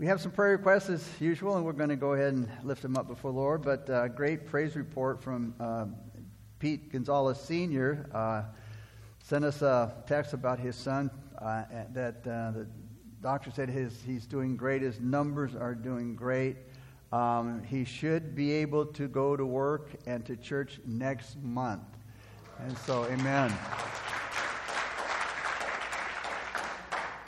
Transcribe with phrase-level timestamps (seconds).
[0.00, 2.80] We have some prayer requests as usual, and we're going to go ahead and lift
[2.80, 3.60] them up before the Lord.
[3.60, 5.88] But uh, great praise report from uh,
[6.58, 8.08] Pete Gonzalez Sr.
[8.14, 8.44] Uh,
[9.22, 12.66] sent us a text about his son uh, that uh, the
[13.20, 14.80] doctor said his, he's doing great.
[14.80, 16.56] His numbers are doing great.
[17.12, 21.84] Um, he should be able to go to work and to church next month.
[22.58, 23.52] And so, amen.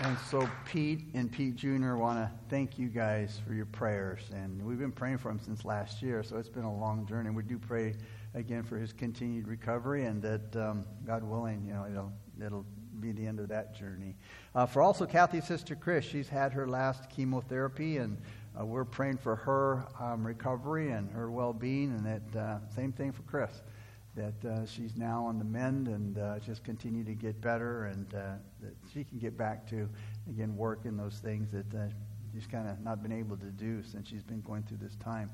[0.05, 1.95] And so, Pete and Pete Jr.
[1.95, 4.19] want to thank you guys for your prayers.
[4.35, 7.31] And we've been praying for him since last year, so it's been a long journey.
[7.31, 7.95] We do pray
[8.35, 12.13] again for his continued recovery, and that um, God willing, you know, it'll
[12.45, 12.67] it'll
[12.99, 14.17] be the end of that journey.
[14.57, 18.19] Uh, for also Kathy's sister Chris, she's had her last chemotherapy, and
[18.59, 21.93] uh, we're praying for her um, recovery and her well-being.
[21.93, 23.63] And that uh, same thing for Chris
[24.15, 28.15] that uh, she's now on the mend and uh, just continue to get better and
[28.15, 29.89] uh, that she can get back to,
[30.29, 31.89] again, work in those things that uh,
[32.33, 35.31] she's kind of not been able to do since she's been going through this time.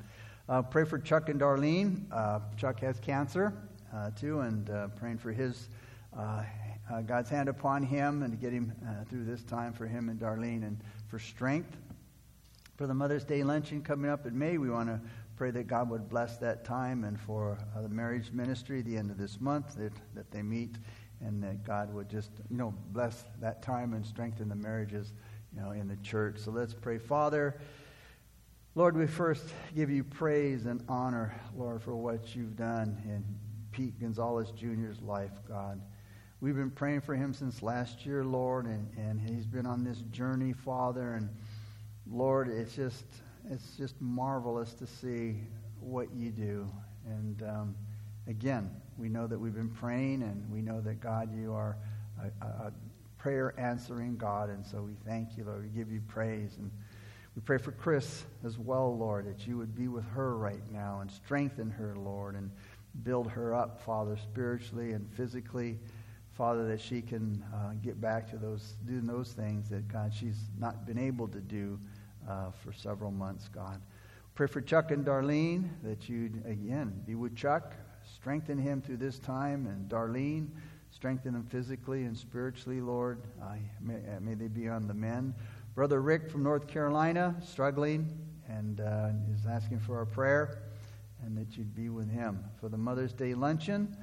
[0.49, 2.05] Uh, pray for Chuck and Darlene.
[2.12, 3.53] Uh, Chuck has cancer,
[4.17, 5.69] too, and praying for his
[7.07, 8.73] God's hand upon him and to get him
[9.11, 11.77] through this time for him and Darlene and for strength.
[12.79, 15.01] For the Mother's Day luncheon coming up in May, we want to
[15.34, 19.11] pray that God would bless that time and for uh, the marriage ministry the end
[19.11, 20.77] of this month that, that they meet
[21.20, 25.12] and that God would just, you know, bless that time and strengthen the marriages,
[25.53, 26.39] you know, in the church.
[26.39, 26.98] So let's pray.
[26.98, 27.61] Father,
[28.77, 33.25] Lord, we first give you praise and honor, Lord, for what you've done in
[33.73, 35.83] Pete Gonzalez Jr.'s life, God.
[36.41, 39.98] We've been praying for him since last year, Lord, and, and he's been on this
[40.13, 41.29] journey, Father, and
[42.11, 43.05] Lord, it's just
[43.51, 45.37] it's just marvelous to see
[45.81, 46.69] what you do.
[47.06, 47.77] And um,
[48.27, 51.77] again, we know that we've been praying, and we know that God, you are
[52.20, 52.73] a, a
[53.17, 54.51] prayer answering God.
[54.51, 55.62] And so we thank you, Lord.
[55.62, 56.56] We give you praise.
[56.59, 56.70] And
[57.34, 61.01] we pray for Chris as well, Lord, that you would be with her right now
[61.01, 62.51] and strengthen her, Lord, and
[63.03, 65.79] build her up, Father, spiritually and physically.
[66.33, 70.39] Father, that she can uh, get back to those, doing those things that, God, she's
[70.58, 71.80] not been able to do
[72.28, 73.80] uh, for several months, God.
[74.34, 77.74] Pray for Chuck and Darlene that you'd, again, be with Chuck,
[78.14, 80.48] strengthen him through this time, and Darlene,
[80.90, 83.22] strengthen him physically and spiritually, Lord.
[83.42, 85.34] Uh, may, may, they be on the mend.
[85.74, 88.08] Brother Rick from North Carolina, struggling,
[88.48, 90.62] and uh, is asking for our prayer,
[91.24, 92.45] and that you'd be with him.
[92.60, 93.96] For the Mother's Day luncheon,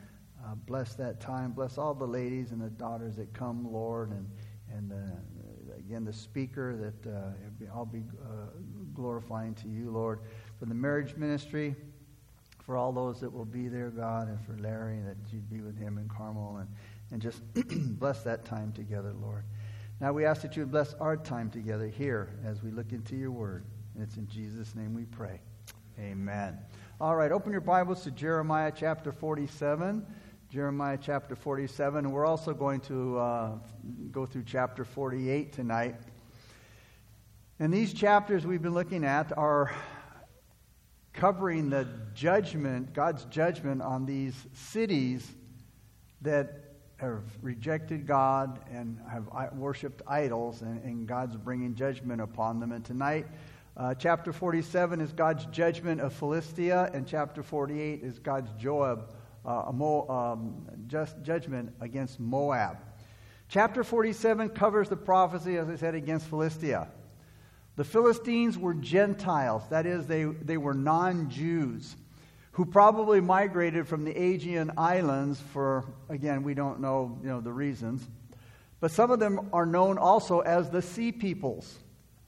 [0.46, 1.52] uh, bless that time.
[1.52, 4.30] Bless all the ladies and the daughters that come, Lord, and,
[4.72, 4.92] and
[5.88, 8.48] again, the speaker, that uh, I'll be uh,
[8.94, 10.20] glorifying to you, Lord,
[10.58, 11.76] for the marriage ministry,
[12.66, 15.78] for all those that will be there, God, and for Larry, that you'd be with
[15.78, 16.70] him in Carmel, and,
[17.12, 17.42] and just
[18.00, 19.44] bless that time together, Lord.
[20.02, 23.32] Now we ask that you bless our time together here as we look into your
[23.32, 23.66] word.
[23.94, 25.40] And it's in Jesus' name we pray.
[26.00, 26.58] Amen.
[27.00, 30.06] All right, open your Bibles to Jeremiah chapter 47.
[30.56, 32.06] Jeremiah chapter 47.
[32.06, 33.52] And we're also going to uh,
[34.10, 35.96] go through chapter 48 tonight.
[37.60, 39.76] And these chapters we've been looking at are
[41.12, 45.30] covering the judgment, God's judgment on these cities
[46.22, 49.28] that have rejected God and have
[49.58, 52.72] worshiped idols, and, and God's bringing judgment upon them.
[52.72, 53.28] And tonight,
[53.76, 59.10] uh, chapter 47 is God's judgment of Philistia, and chapter 48 is God's Joab
[59.46, 62.78] uh, Mo, um, just judgment against Moab.
[63.48, 66.88] Chapter 47 covers the prophecy, as I said, against Philistia.
[67.76, 71.96] The Philistines were Gentiles, that is, they, they were non Jews
[72.56, 77.52] who probably migrated from the Aegean islands for, again, we don't know, you know the
[77.52, 78.08] reasons.
[78.80, 81.80] But some of them are known also as the Sea Peoples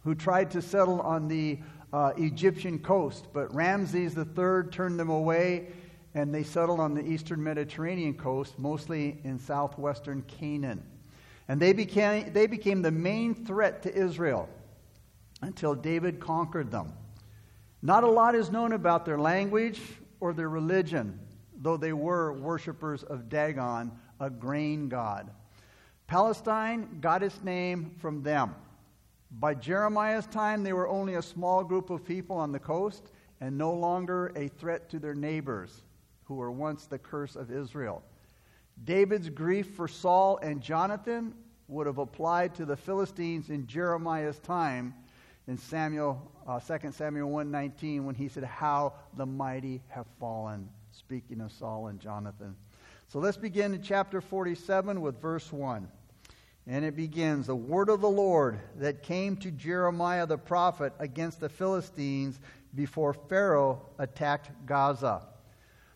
[0.03, 1.59] who tried to settle on the
[1.93, 3.27] uh, Egyptian coast.
[3.31, 5.67] But Ramses III turned them away
[6.17, 10.83] and they settled on the eastern Mediterranean coast, mostly in southwestern Canaan.
[11.47, 14.49] And they became, they became the main threat to Israel
[15.43, 16.91] until David conquered them.
[17.83, 19.79] Not a lot is known about their language
[20.19, 21.19] or their religion,
[21.55, 25.29] though they were worshippers of Dagon, a grain god.
[26.07, 28.55] Palestine got its name from them.
[29.29, 33.55] By Jeremiah's time, they were only a small group of people on the coast and
[33.55, 35.83] no longer a threat to their neighbors
[36.27, 38.03] who were once the curse of Israel.
[38.83, 41.33] David's grief for Saul and Jonathan
[41.67, 44.93] would have applied to the Philistines in Jeremiah's time
[45.47, 51.41] in Samuel, uh, 2 Samuel 119 when he said, How the mighty have fallen, speaking
[51.41, 52.55] of Saul and Jonathan.
[53.07, 55.87] So let's begin in chapter 47 with verse 1.
[56.69, 61.39] And it begins The word of the Lord that came to Jeremiah the prophet against
[61.39, 62.39] the Philistines
[62.75, 65.25] before Pharaoh attacked Gaza.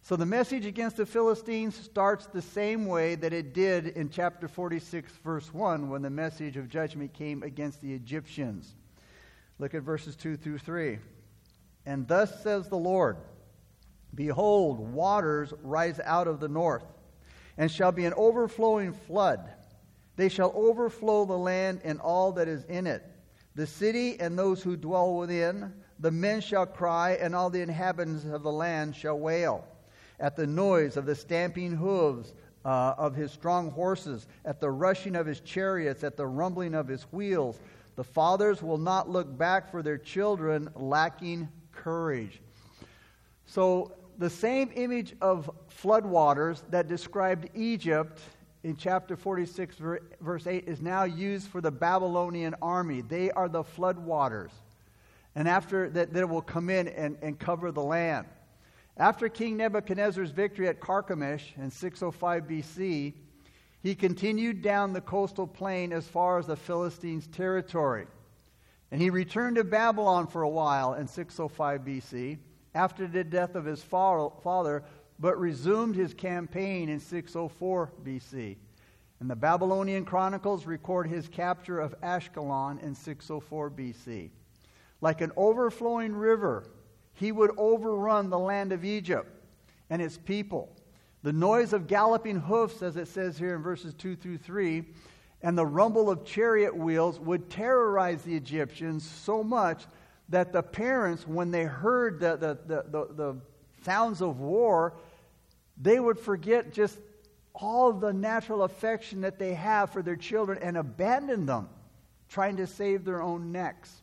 [0.03, 4.47] So the message against the Philistines starts the same way that it did in chapter
[4.47, 8.75] 46, verse 1, when the message of judgment came against the Egyptians.
[9.59, 10.97] Look at verses 2 through 3.
[11.85, 13.17] And thus says the Lord
[14.13, 16.83] Behold, waters rise out of the north,
[17.55, 19.51] and shall be an overflowing flood.
[20.15, 23.03] They shall overflow the land and all that is in it,
[23.53, 25.73] the city and those who dwell within.
[25.99, 29.63] The men shall cry, and all the inhabitants of the land shall wail
[30.21, 32.33] at the noise of the stamping hooves
[32.63, 36.87] uh, of his strong horses, at the rushing of his chariots, at the rumbling of
[36.87, 37.59] his wheels.
[37.95, 42.39] The fathers will not look back for their children lacking courage.
[43.47, 45.49] So, the same image of
[45.83, 48.21] floodwaters that described Egypt
[48.63, 49.77] in chapter 46,
[50.21, 53.01] verse 8, is now used for the Babylonian army.
[53.01, 54.51] They are the floodwaters.
[55.33, 58.27] And after that, they will come in and, and cover the land.
[58.97, 63.13] After King Nebuchadnezzar's victory at Carchemish in 605 BC,
[63.81, 68.05] he continued down the coastal plain as far as the Philistines' territory.
[68.91, 72.37] And he returned to Babylon for a while in 605 BC
[72.75, 74.83] after the death of his father,
[75.19, 78.57] but resumed his campaign in 604 BC.
[79.19, 84.29] And the Babylonian chronicles record his capture of Ashkelon in 604 BC.
[84.99, 86.65] Like an overflowing river,
[87.21, 89.29] he would overrun the land of Egypt
[89.91, 90.75] and its people.
[91.21, 94.83] The noise of galloping hoofs, as it says here in verses 2 through 3,
[95.43, 99.85] and the rumble of chariot wheels would terrorize the Egyptians so much
[100.29, 103.37] that the parents, when they heard the, the, the, the, the
[103.83, 104.95] sounds of war,
[105.79, 106.97] they would forget just
[107.53, 111.69] all the natural affection that they have for their children and abandon them,
[112.29, 114.01] trying to save their own necks.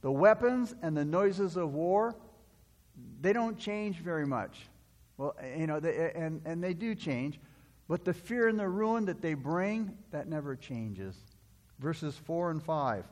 [0.00, 2.16] The weapons and the noises of war,
[3.20, 4.56] they don't change very much.
[5.16, 7.38] Well, you know, they, and, and they do change,
[7.88, 11.14] but the fear and the ruin that they bring, that never changes.
[11.78, 13.04] Verses 4 and 5.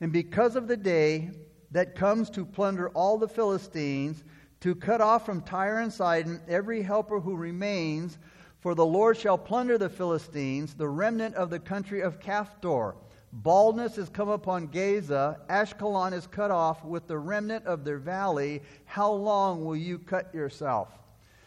[0.00, 1.30] And because of the day
[1.70, 4.24] that comes to plunder all the Philistines,
[4.60, 8.18] to cut off from Tyre and Sidon every helper who remains,
[8.60, 12.96] for the Lord shall plunder the Philistines, the remnant of the country of Caphtor.
[13.32, 15.38] Baldness has come upon Gaza.
[15.50, 18.62] Ashkelon is cut off with the remnant of their valley.
[18.86, 20.88] How long will you cut yourself?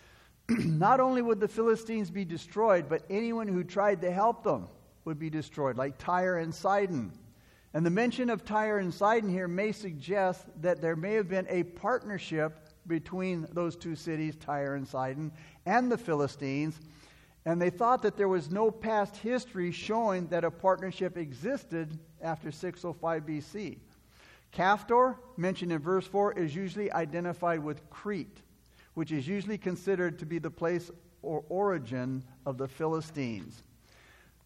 [0.49, 4.67] Not only would the Philistines be destroyed, but anyone who tried to help them
[5.05, 7.11] would be destroyed, like Tyre and Sidon.
[7.73, 11.47] And the mention of Tyre and Sidon here may suggest that there may have been
[11.49, 15.31] a partnership between those two cities, Tyre and Sidon,
[15.65, 16.79] and the Philistines.
[17.45, 22.51] And they thought that there was no past history showing that a partnership existed after
[22.51, 23.77] 605 BC.
[24.51, 28.41] Caphtor, mentioned in verse 4, is usually identified with Crete,
[28.93, 30.91] which is usually considered to be the place
[31.21, 33.63] or origin of the Philistines.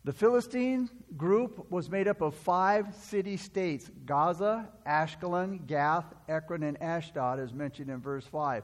[0.06, 0.88] The Philistine
[1.18, 7.52] group was made up of five city states Gaza, Ashkelon, Gath, Ekron, and Ashdod, as
[7.54, 8.64] mentioned in verse 5.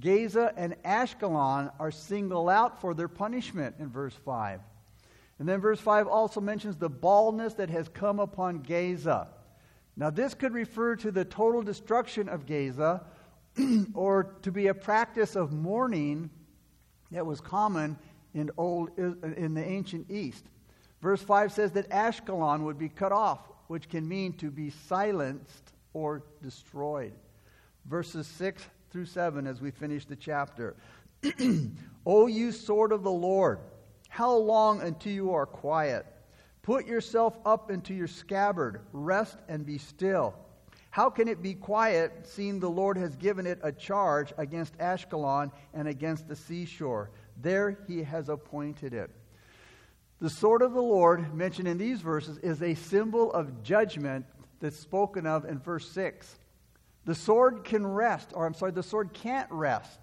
[0.00, 4.60] Gaza and Ashkelon are singled out for their punishment in verse 5.
[5.38, 9.28] And then verse 5 also mentions the baldness that has come upon Gaza.
[9.96, 13.04] Now, this could refer to the total destruction of Gaza
[13.94, 16.30] or to be a practice of mourning
[17.10, 17.98] that was common
[18.34, 20.44] in, old, in the ancient East.
[21.00, 25.72] Verse 5 says that Ashkelon would be cut off, which can mean to be silenced
[25.92, 27.12] or destroyed.
[27.86, 30.76] Verses 6 through 7 as we finish the chapter.
[32.06, 33.58] o you sword of the Lord,
[34.08, 36.06] how long until you are quiet?
[36.62, 40.34] Put yourself up into your scabbard, rest and be still.
[40.90, 45.52] How can it be quiet, seeing the Lord has given it a charge against Ashkelon
[45.74, 47.10] and against the seashore?
[47.40, 49.10] There he has appointed it.
[50.20, 54.26] The sword of the Lord, mentioned in these verses, is a symbol of judgment
[54.60, 56.38] that's spoken of in verse 6.
[57.08, 59.98] The sword can rest, or I'm sorry, the sword can't rest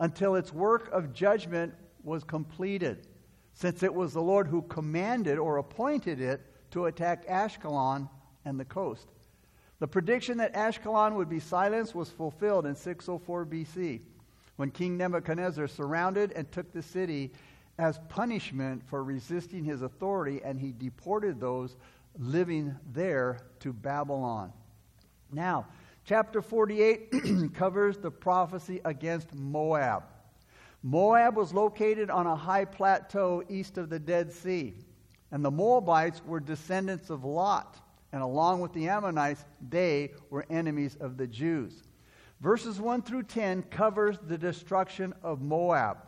[0.00, 1.72] until its work of judgment
[2.02, 3.06] was completed,
[3.52, 8.08] since it was the Lord who commanded or appointed it to attack Ashkelon
[8.44, 9.06] and the coast.
[9.78, 14.00] The prediction that Ashkelon would be silenced was fulfilled in 604 BC
[14.56, 17.30] when King Nebuchadnezzar surrounded and took the city
[17.78, 21.76] as punishment for resisting his authority, and he deported those
[22.18, 24.52] living there to Babylon.
[25.30, 25.66] Now,
[26.04, 30.04] chapter 48 covers the prophecy against Moab.
[30.82, 34.74] Moab was located on a high plateau east of the Dead Sea.
[35.30, 37.78] And the Moabites were descendants of Lot.
[38.12, 41.84] And along with the Ammonites, they were enemies of the Jews.
[42.40, 45.98] Verses 1 through 10 covers the destruction of Moab.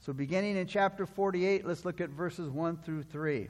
[0.00, 3.48] So, beginning in chapter 48, let's look at verses 1 through 3.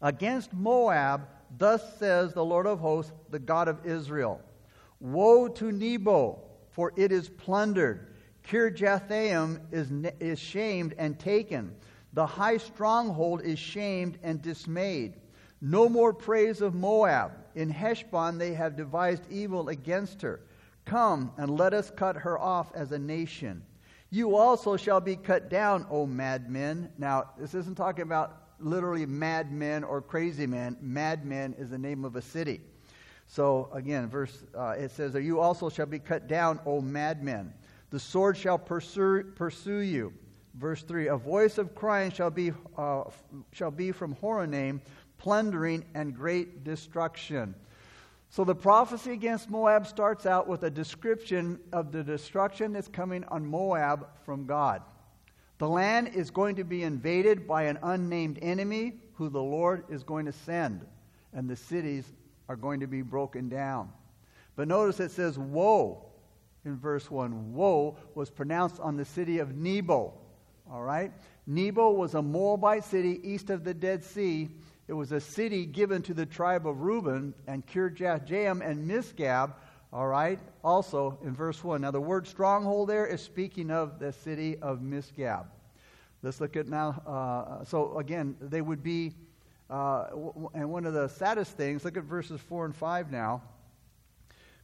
[0.00, 4.40] Against Moab, thus says the Lord of hosts, the God of Israel
[5.04, 6.38] Woe to Nebo,
[6.70, 8.14] for it is plundered.
[8.42, 11.76] Kirjathaim is, is shamed and taken.
[12.14, 15.16] The high stronghold is shamed and dismayed.
[15.60, 17.32] No more praise of Moab.
[17.54, 20.40] In Heshbon they have devised evil against her.
[20.86, 23.62] Come and let us cut her off as a nation.
[24.08, 26.88] You also shall be cut down, O madmen.
[26.96, 30.78] Now, this isn't talking about literally madmen or crazy men.
[30.80, 32.62] Madmen is the name of a city.
[33.26, 37.52] So, again, verse uh, it says, You also shall be cut down, O madmen.
[37.90, 40.12] The sword shall pursue, pursue you.
[40.54, 43.04] Verse 3 A voice of crying shall be, uh,
[43.52, 44.80] shall be from Horonaim,
[45.18, 47.54] plundering and great destruction.
[48.30, 53.24] So the prophecy against Moab starts out with a description of the destruction that's coming
[53.26, 54.82] on Moab from God.
[55.58, 60.02] The land is going to be invaded by an unnamed enemy who the Lord is
[60.02, 60.84] going to send,
[61.32, 62.12] and the cities
[62.48, 63.90] are going to be broken down.
[64.56, 66.04] But notice it says, Woe
[66.64, 67.54] in verse 1.
[67.54, 70.14] Woe was pronounced on the city of Nebo.
[70.70, 71.12] All right?
[71.46, 74.48] Nebo was a Moabite city east of the Dead Sea
[74.86, 79.54] it was a city given to the tribe of Reuben, and Kirjathaim and Misgab,
[79.92, 81.80] all right, also in verse 1.
[81.80, 85.46] Now, the word stronghold there is speaking of the city of Misgab.
[86.22, 87.02] Let's look at now.
[87.06, 89.12] Uh, so, again, they would be,
[89.70, 90.06] uh,
[90.54, 93.42] and one of the saddest things, look at verses 4 and 5 now.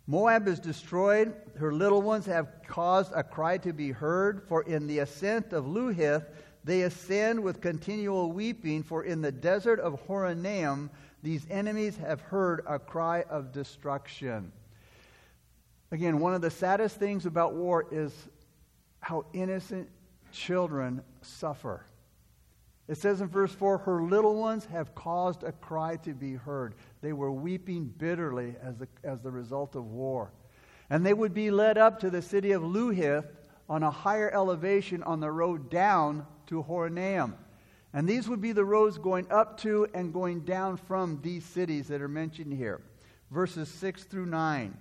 [0.06, 1.34] Moab is destroyed.
[1.56, 5.66] Her little ones have caused a cry to be heard, for in the ascent of
[5.66, 6.26] Luhith,
[6.64, 10.90] they ascend with continual weeping, for in the desert of Horonaim
[11.22, 14.52] these enemies have heard a cry of destruction.
[15.92, 18.12] Again, one of the saddest things about war is
[19.00, 19.88] how innocent
[20.32, 21.84] children suffer.
[22.90, 26.74] It says in verse 4 Her little ones have caused a cry to be heard.
[27.00, 30.32] They were weeping bitterly as the, as the result of war.
[30.90, 33.28] And they would be led up to the city of Luhith
[33.68, 37.34] on a higher elevation on the road down to Horonaim.
[37.92, 41.86] And these would be the roads going up to and going down from these cities
[41.88, 42.80] that are mentioned here.
[43.30, 44.76] Verses 6 through 9.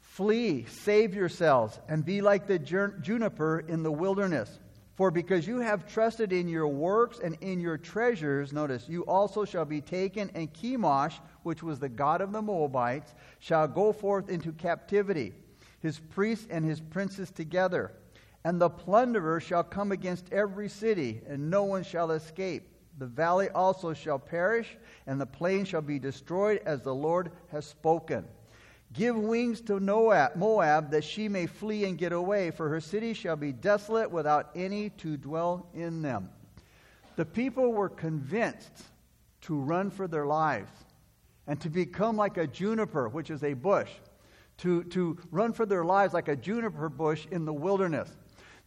[0.00, 4.58] Flee, save yourselves, and be like the juniper in the wilderness.
[4.94, 9.44] For because you have trusted in your works and in your treasures, notice, you also
[9.44, 14.28] shall be taken, and Chemosh, which was the god of the Moabites, shall go forth
[14.28, 15.34] into captivity,
[15.80, 17.92] his priests and his princes together.
[18.44, 22.68] And the plunderer shall come against every city, and no one shall escape.
[22.98, 27.64] The valley also shall perish, and the plain shall be destroyed, as the Lord has
[27.64, 28.26] spoken.
[28.92, 33.36] Give wings to Moab, that she may flee and get away, for her city shall
[33.36, 36.28] be desolate without any to dwell in them.
[37.16, 38.82] The people were convinced
[39.42, 40.72] to run for their lives
[41.46, 43.90] and to become like a juniper, which is a bush,
[44.58, 48.16] to, to run for their lives like a juniper bush in the wilderness.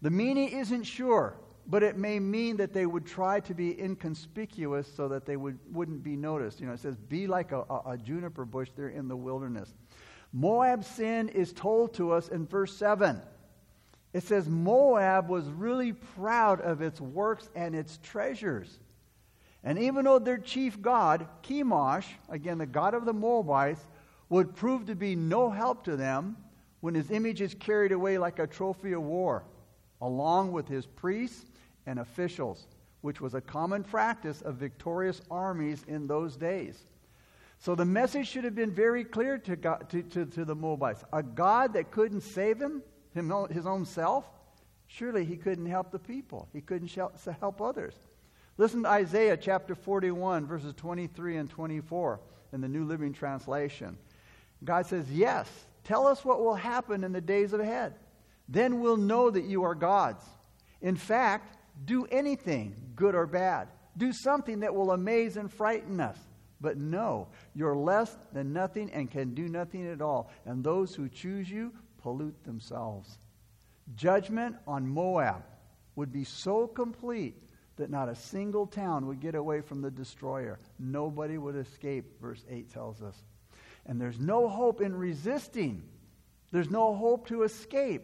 [0.01, 1.35] The meaning isn't sure,
[1.67, 5.59] but it may mean that they would try to be inconspicuous so that they would,
[5.71, 6.59] wouldn't be noticed.
[6.59, 9.73] You know, it says, be like a, a, a juniper bush there in the wilderness.
[10.33, 13.21] Moab's sin is told to us in verse 7.
[14.13, 18.79] It says, Moab was really proud of its works and its treasures.
[19.63, 23.85] And even though their chief god, Chemosh, again, the god of the Moabites,
[24.29, 26.35] would prove to be no help to them
[26.81, 29.43] when his image is carried away like a trophy of war
[30.01, 31.49] along with his priests
[31.85, 32.67] and officials,
[33.01, 36.85] which was a common practice of victorious armies in those days.
[37.63, 41.05] So the message should have been very clear to, God, to, to, to the Moabites.
[41.13, 44.25] A God that couldn't save him, him, his own self,
[44.87, 46.49] surely he couldn't help the people.
[46.51, 47.93] He couldn't help others.
[48.57, 52.19] Listen to Isaiah chapter 41, verses 23 and 24
[52.51, 53.97] in the New Living Translation.
[54.65, 55.49] God says, Yes,
[55.85, 57.93] tell us what will happen in the days ahead.
[58.49, 60.25] Then we'll know that you are God's.
[60.81, 61.55] In fact,
[61.85, 63.69] do anything, good or bad.
[63.95, 66.17] Do something that will amaze and frighten us.
[66.63, 70.31] But no, you're less than nothing and can do nothing at all.
[70.45, 73.17] And those who choose you pollute themselves.
[73.95, 75.43] Judgment on Moab
[75.97, 77.35] would be so complete
[77.75, 80.57] that not a single town would get away from the destroyer.
[80.79, 83.21] Nobody would escape, verse 8 tells us.
[83.85, 85.83] And there's no hope in resisting,
[86.53, 88.03] there's no hope to escape.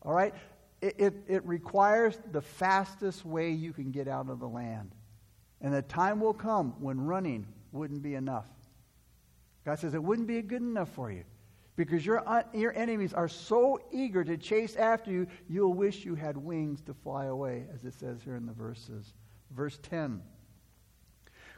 [0.00, 0.34] All right?
[0.80, 4.94] It, it, it, requires the fastest way you can get out of the land.
[5.60, 8.48] And the time will come when running wouldn't be enough.
[9.64, 11.24] God says it wouldn't be good enough for you
[11.76, 16.14] because your, uh, your enemies are so eager to chase after you, you'll wish you
[16.14, 19.14] had wings to fly away, as it says here in the verses.
[19.50, 20.22] Verse 10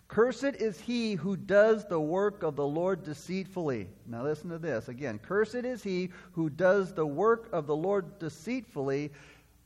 [0.06, 3.88] Cursed is he who does the work of the Lord deceitfully.
[4.06, 5.18] Now listen to this again.
[5.18, 9.12] Cursed is he who does the work of the Lord deceitfully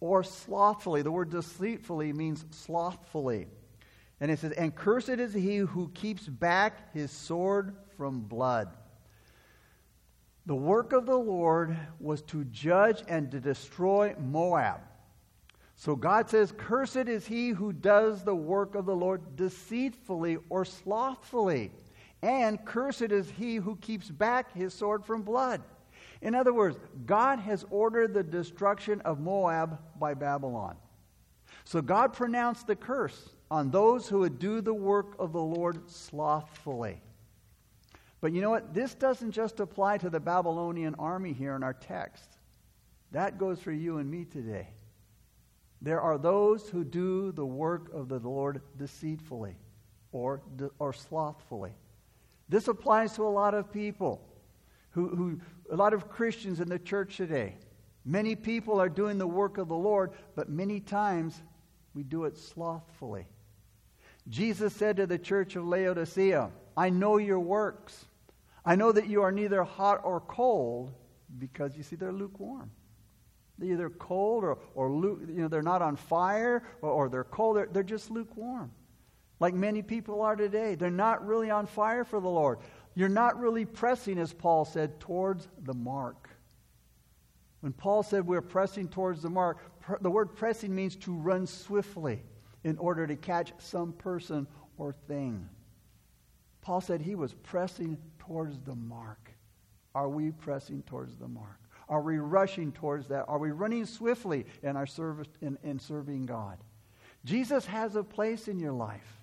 [0.01, 1.03] or slothfully.
[1.03, 3.49] The word deceitfully means slothfully.
[4.21, 8.69] And it says, And cursed is he who keeps back his sword from blood.
[10.47, 14.81] The work of the Lord was to judge and to destroy Moab.
[15.77, 20.65] So God says, Cursed is he who does the work of the Lord deceitfully or
[20.65, 21.71] slothfully.
[22.23, 25.63] And cursed is he who keeps back his sword from blood.
[26.21, 30.77] In other words, God has ordered the destruction of Moab by Babylon.
[31.65, 35.91] So God pronounced the curse on those who would do the work of the Lord
[35.91, 37.01] slothfully.
[38.21, 38.75] But you know what?
[38.75, 42.39] This doesn't just apply to the Babylonian army here in our text.
[43.13, 44.69] That goes for you and me today.
[45.81, 49.57] There are those who do the work of the Lord deceitfully
[50.13, 50.43] or,
[50.79, 51.73] or slothfully.
[52.49, 54.27] This applies to a lot of people,
[54.91, 55.41] who, who,
[55.71, 57.55] a lot of Christians in the church today.
[58.05, 61.41] Many people are doing the work of the Lord, but many times
[61.95, 63.27] we do it slothfully.
[64.29, 68.07] Jesus said to the church of Laodicea, I know your works.
[68.65, 70.93] I know that you are neither hot or cold
[71.39, 72.71] because you see they're lukewarm.
[73.59, 77.57] They're either cold or, or you know, they're not on fire or, or they're cold.
[77.57, 78.71] They're, they're just lukewarm.
[79.41, 80.75] Like many people are today.
[80.75, 82.59] They're not really on fire for the Lord.
[82.95, 86.29] You're not really pressing, as Paul said, towards the mark.
[87.61, 89.59] When Paul said we're pressing towards the mark,
[90.01, 92.23] the word pressing means to run swiftly
[92.65, 94.47] in order to catch some person
[94.77, 95.49] or thing.
[96.61, 99.31] Paul said he was pressing towards the mark.
[99.95, 101.59] Are we pressing towards the mark?
[101.89, 103.25] Are we rushing towards that?
[103.29, 106.59] Are we running swiftly in our service in, in serving God?
[107.25, 109.19] Jesus has a place in your life.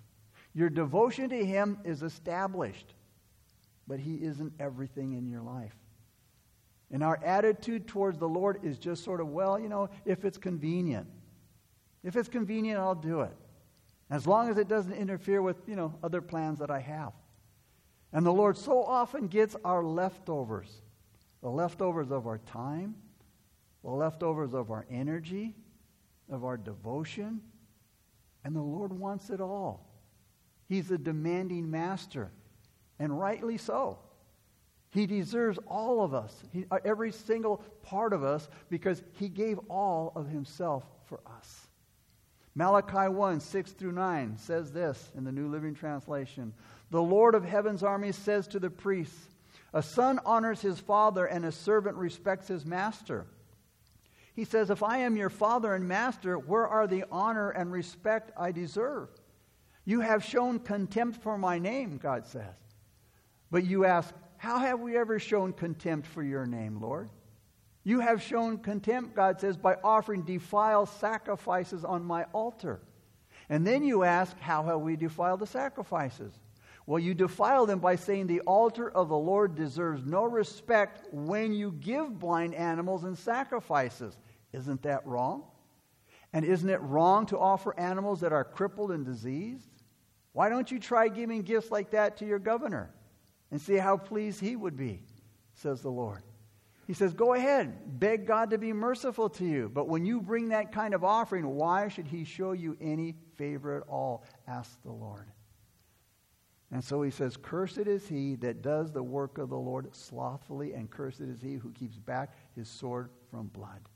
[0.53, 2.93] Your devotion to him is established,
[3.87, 5.75] but he isn't everything in your life.
[6.91, 10.37] And our attitude towards the Lord is just sort of, well, you know, if it's
[10.37, 11.07] convenient.
[12.05, 13.35] If it's convenient, I'll do it.
[14.11, 17.11] As long as it doesn't interfere with, you know, other plans that I have.
[18.13, 20.81] And the Lord so often gets our leftovers
[21.41, 22.95] the leftovers of our time,
[23.83, 25.53] the leftovers of our energy,
[26.27, 27.39] of our devotion.
[28.43, 29.85] And the Lord wants it all.
[30.67, 32.31] He's a demanding master,
[32.97, 33.99] and rightly so.
[34.89, 39.59] He deserves all of us, he, uh, every single part of us, because He gave
[39.69, 41.64] all of Himself for us.
[42.55, 46.53] Malachi 1 6 through 9 says this in the New Living Translation
[46.89, 49.27] The Lord of heaven's armies says to the priests,
[49.75, 53.25] a son honors his father, and a servant respects his master.
[54.33, 58.31] He says, If I am your father and master, where are the honor and respect
[58.37, 59.09] I deserve?
[59.83, 62.55] You have shown contempt for my name, God says.
[63.51, 67.09] But you ask, How have we ever shown contempt for your name, Lord?
[67.85, 72.81] You have shown contempt, God says, by offering defiled sacrifices on my altar.
[73.47, 76.33] And then you ask, How have we defiled the sacrifices?
[76.87, 81.53] Well, you defile them by saying the altar of the Lord deserves no respect when
[81.53, 84.17] you give blind animals and sacrifices.
[84.51, 85.43] Isn't that wrong?
[86.33, 89.69] And isn't it wrong to offer animals that are crippled and diseased?
[90.33, 92.93] Why don't you try giving gifts like that to your governor
[93.51, 95.01] and see how pleased he would be,
[95.53, 96.23] says the Lord.
[96.87, 99.69] He says, Go ahead, beg God to be merciful to you.
[99.73, 103.77] But when you bring that kind of offering, why should he show you any favor
[103.77, 104.23] at all?
[104.47, 105.31] Ask the Lord.
[106.71, 110.73] And so he says, Cursed is he that does the work of the Lord slothfully,
[110.73, 113.89] and cursed is he who keeps back his sword from blood.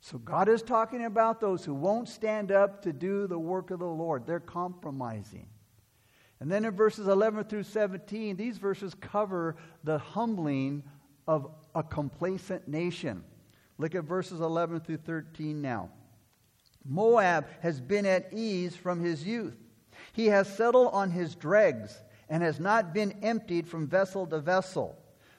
[0.00, 3.80] So God is talking about those who won't stand up to do the work of
[3.80, 4.26] the Lord.
[4.26, 5.48] They're compromising.
[6.40, 10.84] And then in verses 11 through 17, these verses cover the humbling
[11.26, 13.22] of a complacent nation.
[13.78, 15.90] Look at verses 11 through 13 now.
[16.84, 19.56] Moab has been at ease from his youth.
[20.14, 24.98] He has settled on his dregs and has not been emptied from vessel to vessel.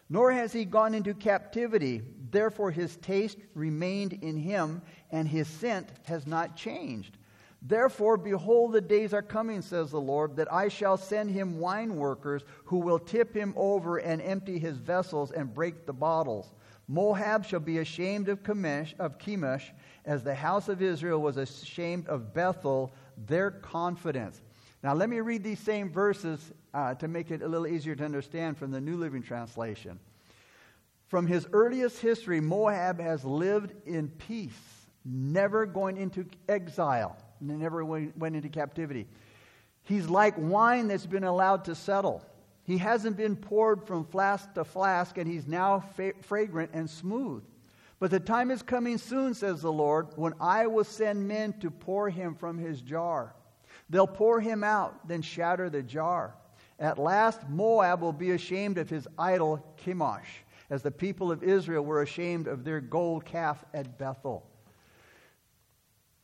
[0.10, 2.04] Nor has he gone into captivity.
[2.30, 7.17] Therefore, his taste remained in him, and his scent has not changed.
[7.62, 11.96] Therefore, behold, the days are coming, says the Lord, that I shall send him wine
[11.96, 16.54] workers who will tip him over and empty his vessels and break the bottles.
[16.88, 19.17] Moab shall be ashamed of Chemosh, of
[20.06, 22.93] as the house of Israel was ashamed of Bethel,
[23.26, 24.41] their confidence.
[24.84, 28.06] Now, let me read these same verses uh, to make it a little easier to
[28.06, 30.00] understand from the New Living Translation.
[31.08, 38.36] From his earliest history, Moab has lived in peace, never going into exile, never went
[38.36, 39.08] into captivity.
[39.84, 42.23] He's like wine that's been allowed to settle.
[42.63, 47.43] He hasn't been poured from flask to flask, and he's now fa- fragrant and smooth.
[48.00, 51.71] But the time is coming soon, says the Lord, when I will send men to
[51.71, 53.34] pour him from his jar.
[53.89, 56.36] They'll pour him out, then shatter the jar.
[56.80, 61.86] At last, Moab will be ashamed of his idol Chemosh, as the people of Israel
[61.86, 64.45] were ashamed of their gold calf at Bethel.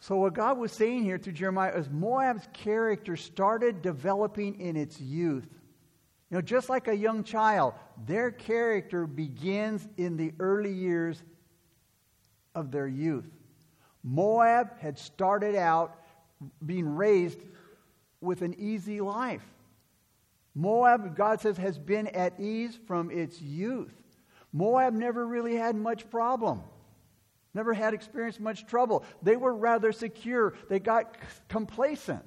[0.04, 5.00] So, what God was saying here to Jeremiah is Moab's character started developing in its
[5.00, 5.48] youth.
[6.30, 7.74] You know, just like a young child,
[8.06, 11.24] their character begins in the early years
[12.54, 13.30] of their youth.
[14.04, 15.96] Moab had started out
[16.66, 17.39] being raised
[18.20, 19.46] with an easy life.
[20.54, 23.94] Moab, God says, has been at ease from its youth.
[24.52, 26.62] Moab never really had much problem,
[27.54, 29.04] never had experienced much trouble.
[29.22, 32.24] They were rather secure, they got complacent.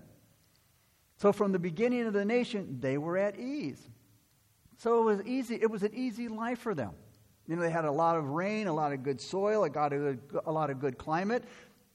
[1.18, 3.80] So, from the beginning of the nation, they were at ease.
[4.76, 6.92] So, it was easy, it was an easy life for them.
[7.46, 9.92] You know, they had a lot of rain, a lot of good soil, it got
[9.92, 11.44] a, a lot of good climate.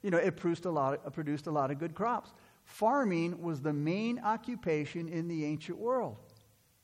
[0.01, 2.33] You know, it produced a, lot of, produced a lot of good crops.
[2.63, 6.17] Farming was the main occupation in the ancient world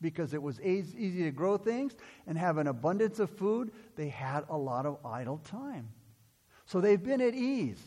[0.02, 1.96] because it was easy to grow things
[2.28, 3.72] and have an abundance of food.
[3.96, 5.88] They had a lot of idle time.
[6.68, 7.82] So they've been at ease.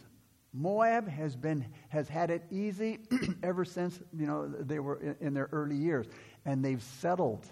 [0.53, 2.99] Moab has, been, has had it easy
[3.43, 6.07] ever since you know, they were in, in their early years.
[6.45, 7.47] And they've settled.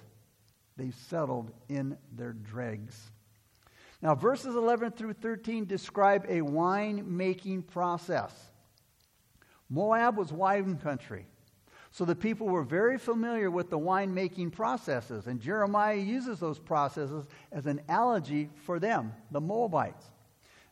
[0.76, 3.10] They've settled in their dregs.
[4.00, 8.32] Now, verses 11 through 13 describe a wine making process.
[9.68, 11.26] Moab was wine country.
[11.90, 16.58] So the people were very familiar with the wine making processes, and Jeremiah uses those
[16.58, 20.04] processes as an analogy for them, the Moabites.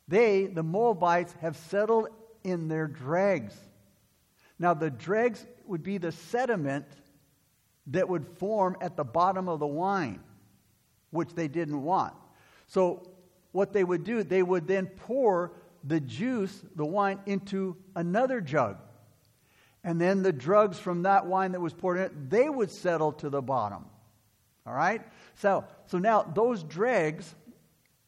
[0.08, 2.08] They, the Moabites, have settled
[2.44, 3.54] in their dregs.
[4.58, 6.86] Now, the dregs would be the sediment
[7.88, 10.20] that would form at the bottom of the wine,
[11.10, 12.14] which they didn't want.
[12.66, 13.10] So,
[13.52, 18.76] what they would do, they would then pour the juice, the wine, into another jug.
[19.82, 23.30] And then the drugs from that wine that was poured in they would settle to
[23.30, 23.86] the bottom.
[24.66, 25.00] All right?
[25.36, 27.34] So, so now those dregs,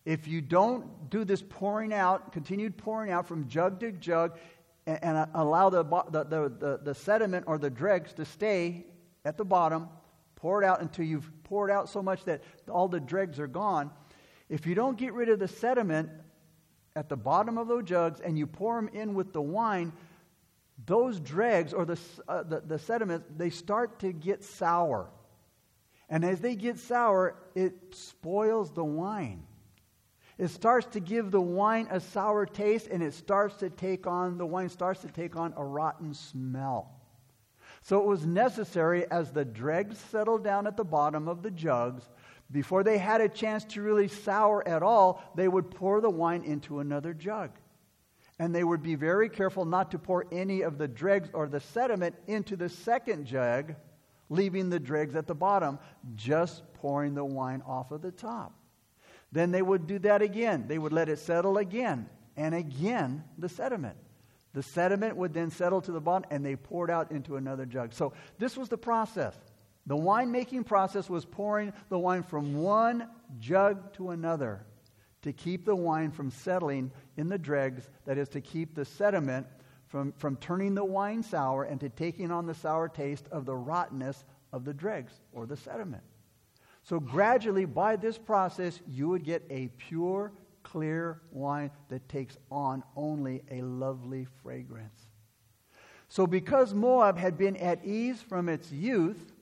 [0.09, 4.38] if you don't do this pouring out, continued pouring out from jug to jug,
[4.87, 6.25] and, and allow the, the,
[6.59, 8.87] the, the, sediment or the dregs to stay
[9.27, 9.87] at the bottom,
[10.35, 13.90] pour it out until you've poured out so much that all the dregs are gone.
[14.49, 16.09] If you don't get rid of the sediment
[16.97, 19.92] at the bottom of those jugs and you pour them in with the wine,
[20.87, 25.11] those dregs or the, uh, the, the sediments, they start to get sour.
[26.09, 29.42] And as they get sour, it spoils the wine.
[30.38, 34.38] It starts to give the wine a sour taste, and it starts to take on,
[34.38, 36.94] the wine starts to take on a rotten smell.
[37.83, 42.09] So it was necessary as the dregs settled down at the bottom of the jugs,
[42.51, 46.44] before they had a chance to really sour at all, they would pour the wine
[46.44, 47.51] into another jug
[48.38, 51.61] and they would be very careful not to pour any of the dregs or the
[51.61, 53.74] sediment into the second jug,
[54.29, 55.79] leaving the dregs at the bottom,
[56.14, 58.53] just pouring the wine off of the top.
[59.33, 60.67] Then they would do that again.
[60.69, 63.97] They would let it settle again, and again the sediment.
[64.55, 67.93] The sediment would then settle to the bottom, and they poured out into another jug.
[67.93, 69.37] So this was the process.
[69.87, 74.67] The wine making process was pouring the wine from one jug to another
[75.23, 79.47] to keep the wine from settling in the dregs, that is, to keep the sediment
[79.87, 83.57] from, from turning the wine sour and to taking on the sour taste of the
[83.57, 86.03] rottenness of the dregs or the sediment.
[86.88, 92.83] So, gradually, by this process, you would get a pure, clear wine that takes on
[92.96, 95.07] only a lovely fragrance.
[96.09, 99.35] So, because Moab had been at ease from its youth,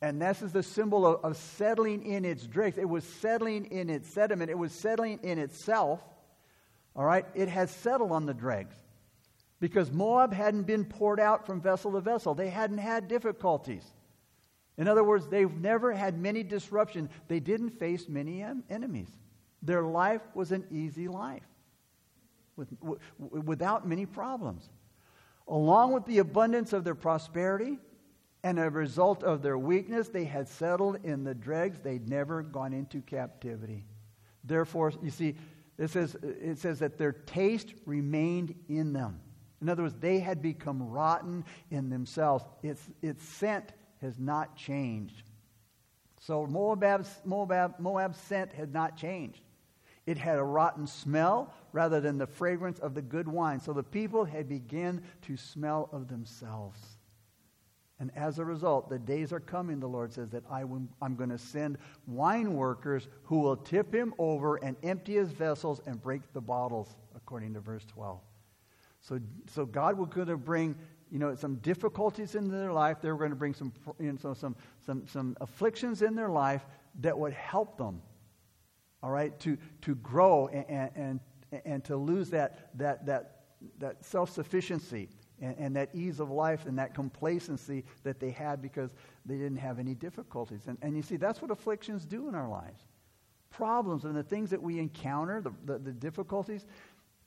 [0.00, 2.78] and this is the symbol of, of, settling in its dregs.
[2.78, 4.50] It was settling in its sediment.
[4.50, 6.02] It was settling in itself.
[6.96, 7.26] All right?
[7.34, 8.76] It has settled on the dregs.
[9.60, 12.34] Because Moab hadn't been poured out from vessel to vessel.
[12.34, 13.84] They hadn't had difficulties.
[14.76, 17.08] In other words, they've never had many disruptions.
[17.28, 19.08] They didn't face many em- enemies.
[19.62, 21.46] Their life was an easy life
[22.56, 24.68] with, w- without many problems.
[25.46, 27.78] Along with the abundance of their prosperity,
[28.44, 31.78] and a result of their weakness, they had settled in the dregs.
[31.78, 33.86] They'd never gone into captivity.
[34.44, 35.36] Therefore, you see,
[35.78, 39.18] it says, it says that their taste remained in them.
[39.62, 42.44] In other words, they had become rotten in themselves.
[42.62, 43.72] Its, its scent
[44.04, 45.30] has not changed.
[46.20, 49.40] So Moab's, Moab, Moab's scent had not changed.
[50.06, 53.60] It had a rotten smell rather than the fragrance of the good wine.
[53.60, 56.78] So the people had begun to smell of themselves.
[57.98, 61.30] And as a result, the days are coming, the Lord says, that I am going
[61.30, 66.20] to send wine workers who will tip him over and empty his vessels and break
[66.34, 68.20] the bottles, according to verse 12.
[69.00, 69.20] So,
[69.54, 70.74] so God was going to bring
[71.10, 73.00] you know, some difficulties in their life.
[73.00, 76.66] They were going to bring some, you know, some, some, some afflictions in their life
[77.00, 78.00] that would help them,
[79.02, 81.20] all right, to, to grow and, and,
[81.64, 83.42] and to lose that, that, that,
[83.78, 85.08] that self sufficiency
[85.40, 88.94] and, and, that ease of life and that complacency that they had because
[89.26, 90.62] they didn't have any difficulties.
[90.66, 92.82] And, and you see, that's what afflictions do in our lives.
[93.50, 96.66] Problems and the things that we encounter, the, the, the difficulties,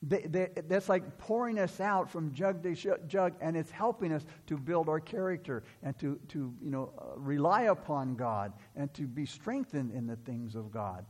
[0.02, 4.24] they, they, that's like pouring us out from jug to jug, and it's helping us
[4.46, 9.02] to build our character and to, to you know, uh, rely upon God and to
[9.02, 11.04] be strengthened in the things of God.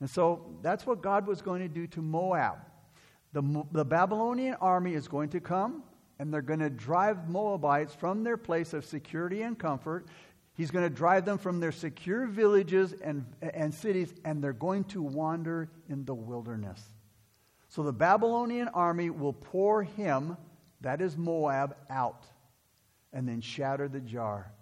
[0.00, 2.58] And so that's what God was going to do to Moab.
[3.32, 5.82] The, the Babylonian army is going to come,
[6.20, 10.06] and they're going to drive Moabites from their place of security and comfort.
[10.54, 14.84] He's going to drive them from their secure villages and, and cities, and they're going
[14.84, 16.80] to wander in the wilderness.
[17.68, 20.36] So the Babylonian army will pour him,
[20.80, 22.26] that is Moab, out
[23.12, 24.52] and then shatter the jar.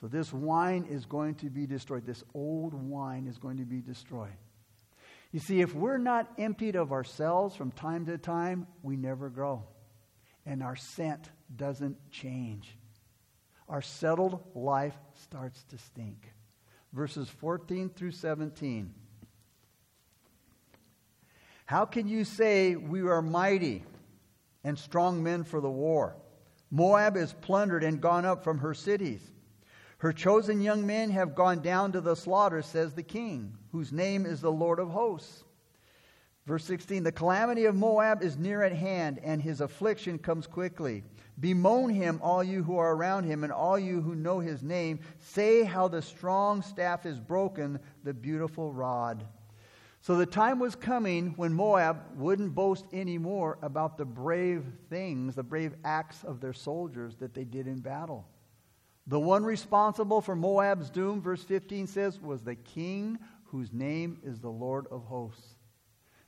[0.00, 2.06] So this wine is going to be destroyed.
[2.06, 4.36] This old wine is going to be destroyed.
[5.32, 9.64] You see, if we're not emptied of ourselves from time to time, we never grow.
[10.46, 12.76] And our scent doesn't change.
[13.68, 16.32] Our settled life starts to stink.
[16.92, 18.94] Verses 14 through 17.
[21.66, 23.84] How can you say we are mighty
[24.62, 26.16] and strong men for the war?
[26.70, 29.30] Moab is plundered and gone up from her cities.
[29.98, 34.26] Her chosen young men have gone down to the slaughter, says the king, whose name
[34.26, 35.44] is the Lord of hosts.
[36.46, 41.04] Verse 16 The calamity of Moab is near at hand, and his affliction comes quickly.
[41.40, 45.00] Bemoan him, all you who are around him, and all you who know his name.
[45.18, 49.24] Say how the strong staff is broken, the beautiful rod.
[50.04, 55.42] So the time was coming when Moab wouldn't boast anymore about the brave things, the
[55.42, 58.28] brave acts of their soldiers that they did in battle.
[59.06, 64.40] The one responsible for Moab's doom, verse 15 says, was the king whose name is
[64.40, 65.56] the Lord of hosts.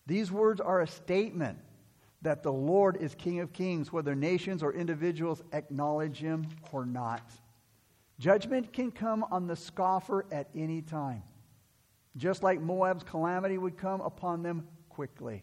[0.07, 1.59] These words are a statement
[2.23, 7.31] that the Lord is King of kings, whether nations or individuals acknowledge him or not.
[8.19, 11.23] Judgment can come on the scoffer at any time
[12.17, 15.43] just like Moab's calamity would come upon them quickly.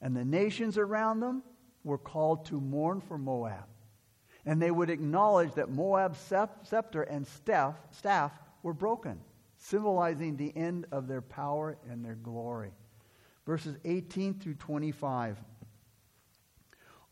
[0.00, 1.42] And the nations around them
[1.84, 3.66] were called to mourn for Moab.
[4.44, 9.20] And they would acknowledge that Moab's scepter and staff, were broken,
[9.56, 12.70] symbolizing the end of their power and their glory.
[13.44, 15.38] Verses 18 through 25.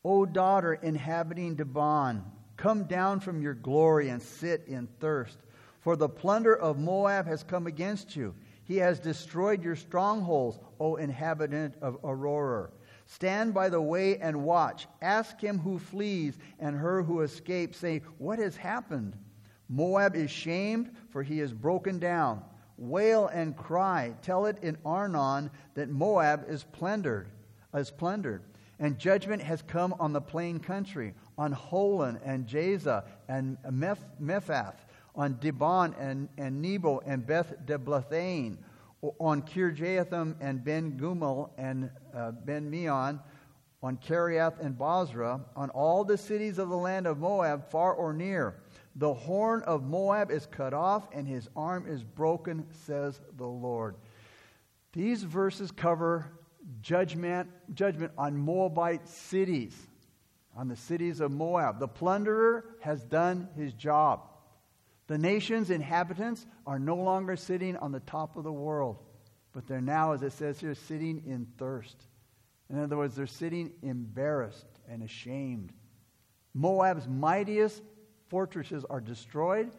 [0.05, 2.23] O daughter inhabiting Dibon,
[2.57, 5.39] come down from your glory and sit in thirst.
[5.81, 8.35] For the plunder of Moab has come against you.
[8.71, 12.71] He has destroyed your strongholds, O inhabitant of Aroer.
[13.05, 14.87] Stand by the way and watch.
[15.03, 19.17] Ask him who flees and her who escapes, say, What has happened?
[19.69, 22.45] Moab is shamed, for he is broken down.
[22.79, 24.15] Wail and cry.
[24.23, 27.29] Tell it in Arnon that Moab is plundered,
[27.75, 28.45] is plundered.
[28.79, 34.77] And judgment has come on the plain country, on Holon and Jahzah and Mephaath
[35.15, 38.59] on Dibon and, and Nebo and Beth Diblathaim,
[39.19, 43.21] on Kirjathaim and Beth Gamul and uh, Beth Meon,
[43.83, 48.13] on Kerioth and Bozrah, on all the cities of the land of Moab, far or
[48.13, 48.57] near.
[48.97, 53.95] The horn of Moab is cut off, and his arm is broken, says the Lord.
[54.93, 56.31] These verses cover
[56.83, 59.75] judgment, judgment on Moabite cities,
[60.57, 61.79] on the cities of Moab.
[61.79, 64.23] The plunderer has done his job.
[65.11, 68.97] The nation's inhabitants are no longer sitting on the top of the world,
[69.53, 71.97] but they're now, as it says here, sitting in thirst.
[72.71, 75.73] In other words, they're sitting embarrassed and ashamed.
[76.55, 77.83] Moab's mightiest
[78.29, 79.73] fortresses are destroyed.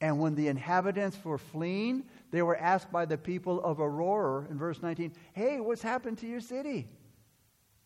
[0.00, 4.58] And when the inhabitants were fleeing, they were asked by the people of Aroer in
[4.58, 6.86] verse 19, Hey, what's happened to your city?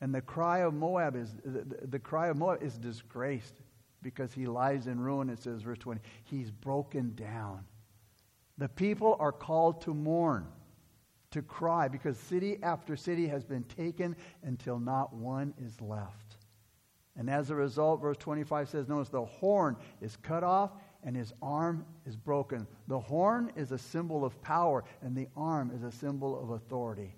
[0.02, 3.62] And the cry of Moab is the, the cry of Moab is disgraced
[4.02, 6.00] because he lies in ruin, it says, verse 20.
[6.24, 7.64] He's broken down.
[8.58, 10.46] The people are called to mourn,
[11.30, 16.36] to cry, because city after city has been taken until not one is left.
[17.16, 20.70] And as a result, verse 25 says, Notice the horn is cut off
[21.02, 22.66] and his arm is broken.
[22.86, 27.14] The horn is a symbol of power, and the arm is a symbol of authority.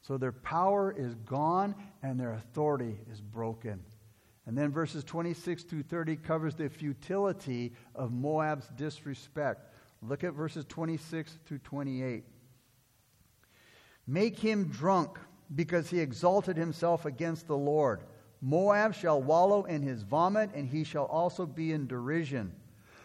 [0.00, 3.82] So their power is gone and their authority is broken.
[4.48, 9.60] And then verses 26 through 30 covers the futility of Moab's disrespect.
[10.00, 12.24] Look at verses 26 through 28.
[14.06, 15.18] Make him drunk
[15.54, 18.04] because he exalted himself against the Lord.
[18.40, 22.50] Moab shall wallow in his vomit, and he shall also be in derision.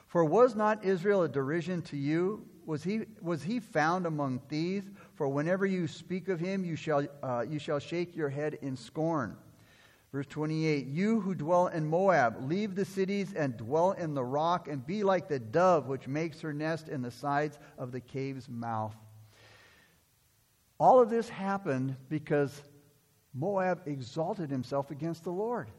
[0.07, 2.47] For was not Israel a derision to you?
[2.65, 4.89] Was he, was he found among thieves?
[5.15, 8.77] For whenever you speak of him, you shall, uh, you shall shake your head in
[8.77, 9.35] scorn.
[10.13, 14.67] Verse 28 You who dwell in Moab, leave the cities and dwell in the rock,
[14.67, 18.47] and be like the dove which makes her nest in the sides of the cave's
[18.47, 18.95] mouth.
[20.79, 22.61] All of this happened because
[23.33, 25.71] Moab exalted himself against the Lord.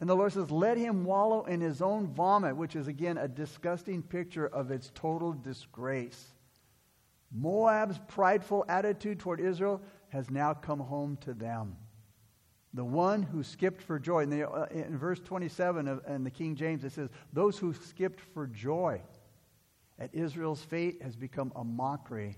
[0.00, 3.28] And the Lord says, Let him wallow in his own vomit, which is again a
[3.28, 6.32] disgusting picture of its total disgrace.
[7.32, 11.76] Moab's prideful attitude toward Israel has now come home to them.
[12.76, 14.24] The one who skipped for joy.
[14.24, 17.72] In, the, uh, in verse 27 of, in the King James, it says, Those who
[17.72, 19.00] skipped for joy
[19.98, 22.36] at Israel's fate has become a mockery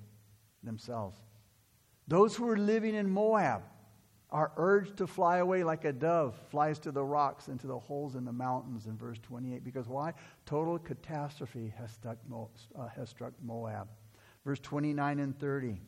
[0.63, 1.19] themselves.
[2.07, 3.63] Those who are living in Moab
[4.31, 7.79] are urged to fly away like a dove flies to the rocks and to the
[7.79, 9.65] holes in the mountains in verse 28.
[9.65, 10.15] Because why?
[10.47, 12.19] Total catastrophe has struck,
[12.79, 13.89] uh, has struck Moab.
[14.45, 15.81] Verse 29 and 30.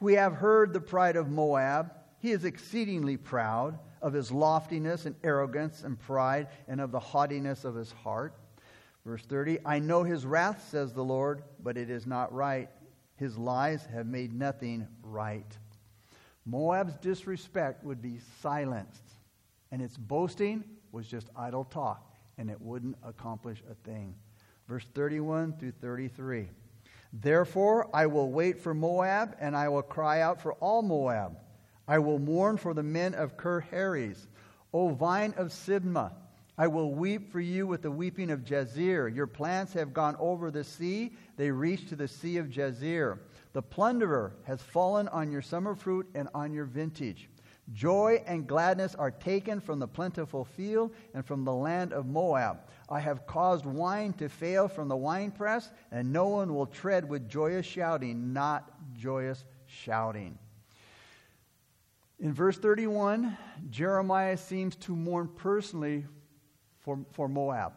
[0.00, 1.92] We have heard the pride of Moab.
[2.20, 7.64] He is exceedingly proud of his loftiness and arrogance and pride and of the haughtiness
[7.64, 8.34] of his heart.
[9.06, 12.68] Verse 30 I know his wrath, says the Lord, but it is not right.
[13.16, 15.58] His lies have made nothing right.
[16.44, 19.14] Moab's disrespect would be silenced,
[19.72, 24.14] and its boasting was just idle talk, and it wouldn't accomplish a thing.
[24.68, 26.48] Verse 31 through 33.
[27.12, 31.38] Therefore, I will wait for Moab, and I will cry out for all Moab.
[31.90, 34.28] I will mourn for the men of Kir Heres.
[34.72, 36.12] O vine of Sibmah,
[36.56, 39.12] I will weep for you with the weeping of Jazer.
[39.12, 43.18] Your plants have gone over the sea, they reach to the sea of Jazer.
[43.54, 47.28] The plunderer has fallen on your summer fruit and on your vintage.
[47.72, 52.68] Joy and gladness are taken from the plentiful field and from the land of Moab.
[52.88, 57.28] I have caused wine to fail from the winepress, and no one will tread with
[57.28, 60.38] joyous shouting, not joyous shouting.
[62.20, 63.36] In verse 31,
[63.70, 66.04] Jeremiah seems to mourn personally
[66.80, 67.72] for, for Moab.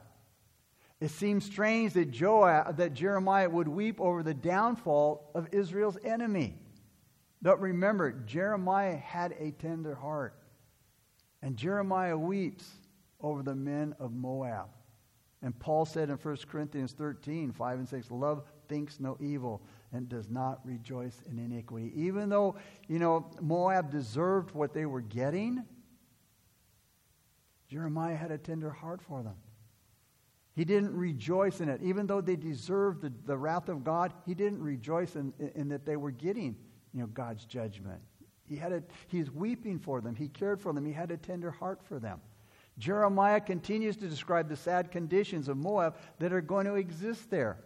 [1.00, 6.56] It seems strange that, Joab, that Jeremiah would weep over the downfall of Israel's enemy.
[7.42, 10.36] But remember, Jeremiah had a tender heart.
[11.42, 12.70] And Jeremiah weeps
[13.22, 14.68] over the men of Moab.
[15.42, 19.62] And Paul said in 1 Corinthians 13, 5 and 6, love thinks no evil
[19.94, 21.92] and does not rejoice in iniquity.
[21.96, 22.56] Even though,
[22.88, 25.64] you know, Moab deserved what they were getting,
[27.70, 29.36] Jeremiah had a tender heart for them.
[30.56, 31.82] He didn't rejoice in it.
[31.82, 35.70] Even though they deserved the, the wrath of God, he didn't rejoice in, in, in
[35.70, 36.56] that they were getting
[36.94, 38.02] you know, God's judgment.
[38.46, 40.16] He had a, he's weeping for them.
[40.16, 40.86] He cared for them.
[40.86, 42.20] He had a tender heart for them.
[42.78, 47.58] Jeremiah continues to describe the sad conditions of Moab that are going to exist there.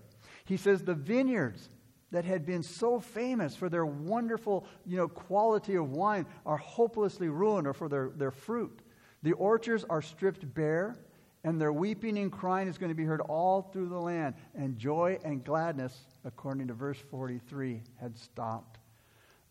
[0.45, 1.69] He says the vineyards
[2.11, 7.29] that had been so famous for their wonderful you know, quality of wine are hopelessly
[7.29, 8.79] ruined or for their, their fruit.
[9.23, 10.95] The orchards are stripped bare
[11.43, 14.35] and their weeping and crying is going to be heard all through the land.
[14.55, 18.79] And joy and gladness, according to verse 43, had stopped.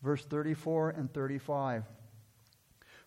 [0.02, 1.84] Verse 34 and 35.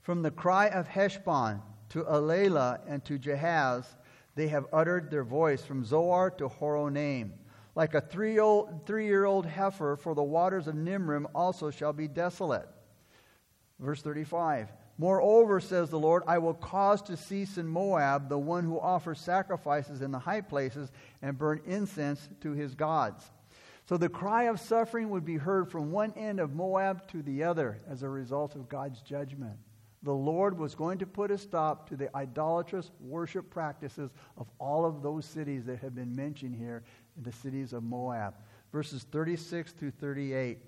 [0.01, 3.85] From the cry of Heshbon to Elealeh and to Jahaz,
[4.35, 7.31] they have uttered their voice from Zoar to Horonaim.
[7.79, 12.67] Like a three-year-old heifer, for the waters of Nimrim also shall be desolate.
[13.79, 14.67] Verse 35.
[14.97, 19.21] Moreover, says the Lord, I will cause to cease in Moab the one who offers
[19.21, 20.91] sacrifices in the high places
[21.21, 23.23] and burn incense to his gods.
[23.85, 27.43] So the cry of suffering would be heard from one end of Moab to the
[27.43, 29.57] other as a result of God's judgment.
[30.03, 34.85] The Lord was going to put a stop to the idolatrous worship practices of all
[34.85, 36.83] of those cities that have been mentioned here
[37.17, 38.35] in the cities of Moab.
[38.71, 40.59] Verses 36 through 38.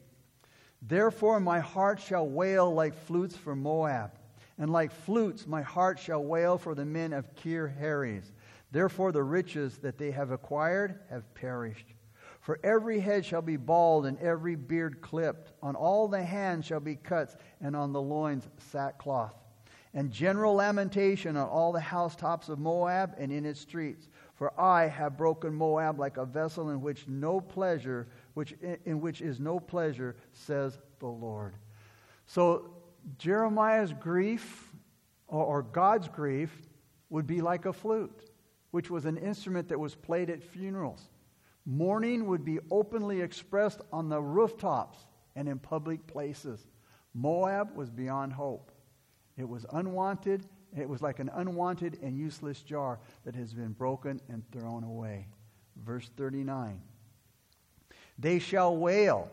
[0.81, 4.11] Therefore, my heart shall wail like flutes for Moab
[4.61, 8.31] and like flutes my heart shall wail for the men of Kir Heres.
[8.71, 11.87] Therefore the riches that they have acquired have perished.
[12.41, 15.53] For every head shall be bald, and every beard clipped.
[15.61, 19.35] On all the hands shall be cuts, and on the loins sackcloth.
[19.93, 24.07] and general lamentation on all the housetops of Moab and in its streets.
[24.35, 28.53] For I have broken Moab like a vessel in which no pleasure, which
[28.85, 31.55] in which is no pleasure, says the Lord.
[32.25, 32.73] So
[33.17, 34.71] Jeremiah's grief,
[35.27, 36.61] or, or God's grief,
[37.09, 38.31] would be like a flute,
[38.71, 41.09] which was an instrument that was played at funerals.
[41.65, 45.05] Mourning would be openly expressed on the rooftops
[45.35, 46.67] and in public places.
[47.13, 48.71] Moab was beyond hope.
[49.37, 50.45] It was unwanted.
[50.75, 55.27] It was like an unwanted and useless jar that has been broken and thrown away.
[55.83, 56.81] Verse 39
[58.17, 59.29] They shall wail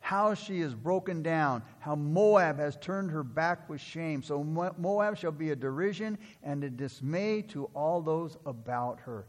[0.00, 4.22] how she is broken down, how Moab has turned her back with shame.
[4.22, 9.26] So Moab shall be a derision and a dismay to all those about her.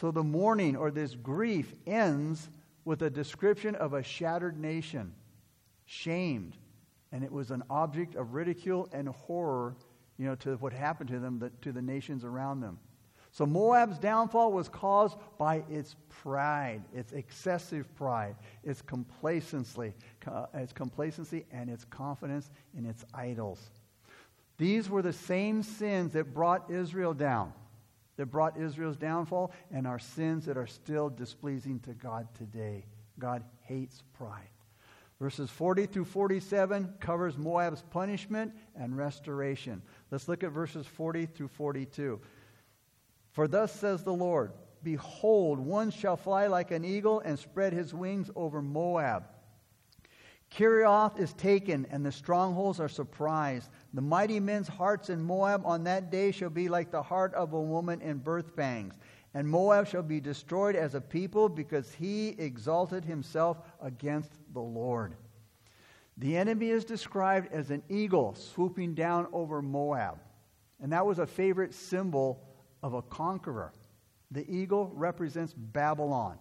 [0.00, 2.48] So the mourning or this grief ends
[2.84, 5.12] with a description of a shattered nation,
[5.86, 6.56] shamed.
[7.10, 9.74] And it was an object of ridicule and horror,
[10.16, 12.78] you know, to what happened to them, to the nations around them.
[13.32, 19.94] So Moab's downfall was caused by its pride, its excessive pride, its complacency,
[20.54, 23.70] its complacency and its confidence in its idols.
[24.58, 27.52] These were the same sins that brought Israel down,
[28.18, 32.84] that brought Israel's downfall, and our sins that are still displeasing to God today.
[33.18, 34.50] God hates pride.
[35.20, 39.82] Verses 40 through 47 covers Moab's punishment and restoration.
[40.10, 42.20] Let's look at verses 40 through 42.
[43.32, 44.52] For thus says the Lord
[44.82, 49.24] Behold, one shall fly like an eagle and spread his wings over Moab.
[50.50, 53.70] Kerioth is taken, and the strongholds are surprised.
[53.92, 57.52] The mighty men's hearts in Moab on that day shall be like the heart of
[57.52, 58.94] a woman in birth pangs.
[59.34, 65.16] And Moab shall be destroyed as a people because he exalted himself against the Lord.
[66.16, 70.18] The enemy is described as an eagle swooping down over Moab.
[70.80, 72.42] And that was a favorite symbol
[72.82, 73.72] of a conqueror.
[74.30, 76.38] The eagle represents Babylon.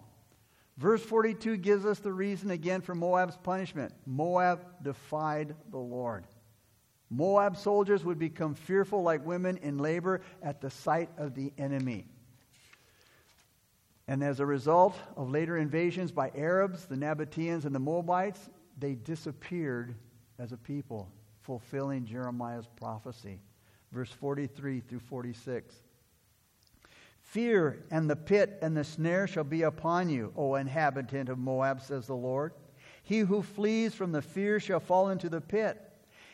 [0.78, 3.94] Verse 42 gives us the reason again for Moab's punishment.
[4.06, 6.26] Moab defied the Lord.
[7.10, 12.06] Moab soldiers would become fearful like women in labor at the sight of the enemy.
[14.08, 18.94] And as a result of later invasions by Arabs, the Nabateans, and the Moabites, they
[18.96, 19.96] disappeared
[20.38, 21.10] as a people,
[21.42, 23.42] fulfilling Jeremiah's prophecy.
[23.92, 25.76] Verse 43 through 46.
[27.28, 31.82] Fear and the pit and the snare shall be upon you, O inhabitant of Moab,
[31.82, 32.54] says the Lord.
[33.04, 35.78] He who flees from the fear shall fall into the pit,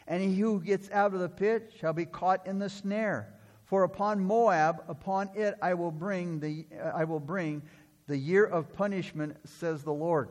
[0.06, 3.34] and he who gets out of the pit shall be caught in the snare.
[3.66, 7.64] For upon Moab, upon it I will bring the uh, I will bring
[8.06, 10.30] the year of punishment, says the Lord.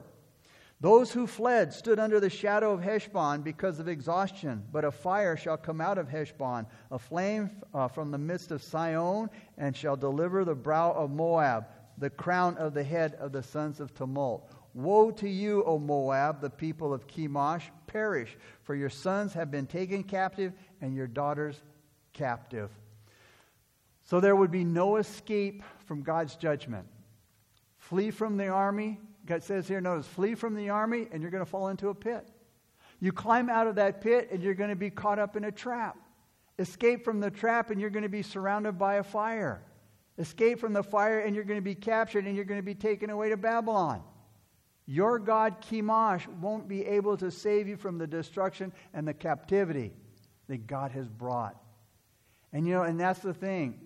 [0.82, 5.36] Those who fled stood under the shadow of Heshbon because of exhaustion, but a fire
[5.36, 9.94] shall come out of Heshbon, a flame uh, from the midst of Sihon, and shall
[9.94, 11.66] deliver the brow of Moab,
[11.98, 14.50] the crown of the head of the sons of tumult.
[14.74, 19.68] Woe to you, O Moab, the people of Chemosh, perish, for your sons have been
[19.68, 21.62] taken captive and your daughters
[22.12, 22.72] captive.
[24.00, 26.88] So there would be no escape from God's judgment.
[27.78, 31.44] Flee from the army, God says here, notice, flee from the army and you're going
[31.44, 32.28] to fall into a pit.
[33.00, 35.52] You climb out of that pit and you're going to be caught up in a
[35.52, 35.96] trap.
[36.58, 39.62] Escape from the trap and you're going to be surrounded by a fire.
[40.18, 42.74] Escape from the fire and you're going to be captured and you're going to be
[42.74, 44.02] taken away to Babylon.
[44.86, 49.92] Your God, Chemosh, won't be able to save you from the destruction and the captivity
[50.48, 51.56] that God has brought.
[52.52, 53.80] And you know, and that's the thing.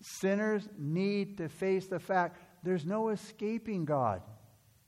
[0.00, 4.22] Sinners need to face the fact there's no escaping God.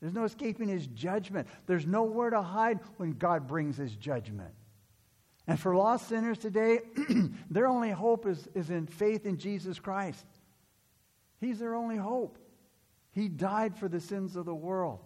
[0.03, 1.47] There's no escaping his judgment.
[1.65, 4.53] There's nowhere to hide when God brings his judgment.
[5.47, 6.81] And for lost sinners today,
[7.49, 10.25] their only hope is, is in faith in Jesus Christ.
[11.39, 12.37] He's their only hope.
[13.13, 14.99] He died for the sins of the world.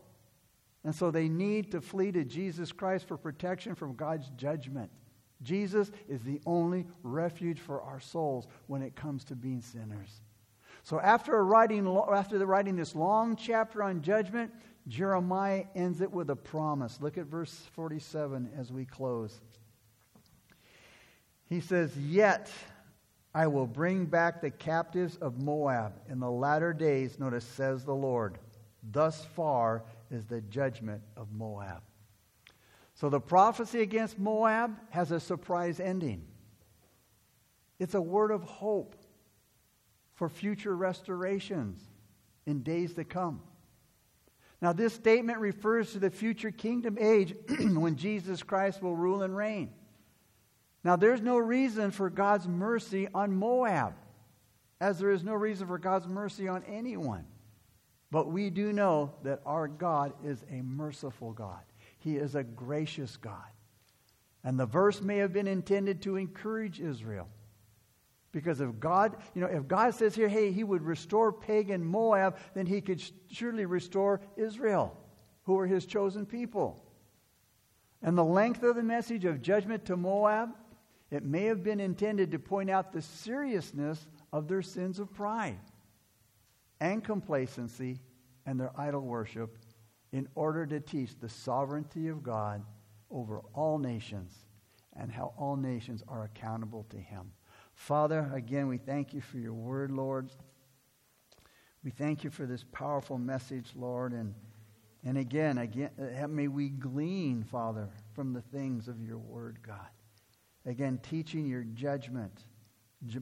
[0.84, 4.90] And so they need to flee to Jesus Christ for protection from God's judgment.
[5.44, 10.22] Jesus is the only refuge for our souls when it comes to being sinners.
[10.88, 14.54] So after writing, after writing this long chapter on judgment,
[14.88, 17.00] Jeremiah ends it with a promise.
[17.02, 19.42] Look at verse 47 as we close.
[21.50, 22.50] He says, Yet
[23.36, 27.94] I will bring back the captives of Moab in the latter days, notice, says the
[27.94, 28.38] Lord.
[28.82, 31.82] Thus far is the judgment of Moab.
[32.94, 36.24] So the prophecy against Moab has a surprise ending.
[37.78, 38.96] It's a word of hope
[40.18, 41.80] for future restorations
[42.46, 43.40] in days to come.
[44.62, 49.38] Now, this statement refers to the future kingdom age when Jesus Christ will rule and
[49.38, 49.70] reign.
[50.84, 53.94] Now, there's no reason for God's mercy on Moab,
[54.82, 57.26] as there is no reason for God's mercy on anyone.
[58.10, 61.62] But we do know that our God is a merciful God,
[62.00, 63.36] He is a gracious God.
[64.44, 67.28] And the verse may have been intended to encourage Israel.
[68.38, 72.38] Because if God, you know, if God says here, hey, he would restore pagan Moab,
[72.54, 74.96] then he could surely restore Israel,
[75.46, 76.86] who are his chosen people.
[78.04, 80.50] And the length of the message of judgment to Moab,
[81.10, 85.58] it may have been intended to point out the seriousness of their sins of pride
[86.80, 88.00] and complacency
[88.46, 89.58] and their idol worship
[90.12, 92.64] in order to teach the sovereignty of God
[93.10, 94.32] over all nations
[94.96, 97.32] and how all nations are accountable to him.
[97.78, 100.32] Father, again, we thank you for your word, Lord.
[101.84, 104.14] We thank you for this powerful message, Lord.
[104.14, 104.34] And,
[105.06, 109.88] and again, again, uh, may we glean, Father, from the things of your word, God.
[110.66, 112.46] Again, teaching your judgment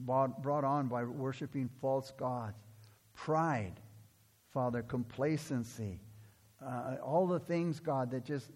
[0.00, 2.56] brought on by worshiping false gods,
[3.14, 3.78] pride,
[4.52, 6.00] Father, complacency,
[6.66, 8.50] uh, all the things, God, that just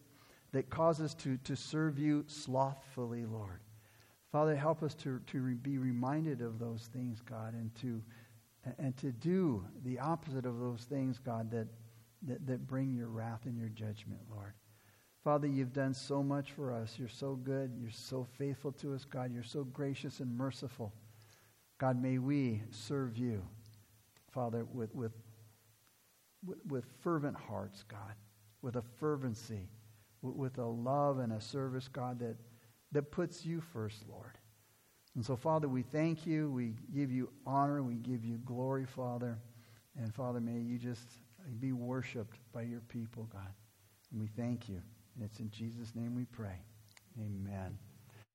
[0.53, 3.61] that cause us to, to serve you slothfully, Lord.
[4.33, 8.03] Father, help us to, to be reminded of those things, God, and to,
[8.79, 11.67] and to do the opposite of those things, God, that,
[12.23, 14.53] that, that bring your wrath and your judgment, Lord.
[15.25, 16.97] Father, you've done so much for us.
[16.99, 17.73] You're so good.
[17.79, 19.33] You're so faithful to us, God.
[19.33, 20.93] You're so gracious and merciful.
[21.79, 23.43] God, may we serve you,
[24.31, 25.13] Father, with, with,
[26.69, 28.15] with fervent hearts, God,
[28.63, 29.69] with a fervency
[30.23, 32.37] with a love and a service, God, that,
[32.93, 34.39] that puts you first, Lord.
[35.15, 36.51] And so, Father, we thank you.
[36.51, 37.83] We give you honor.
[37.83, 39.39] We give you glory, Father.
[39.99, 41.03] And, Father, may you just
[41.59, 43.53] be worshiped by your people, God.
[44.13, 44.81] And we thank you.
[45.17, 46.63] And it's in Jesus' name we pray.
[47.19, 47.77] Amen.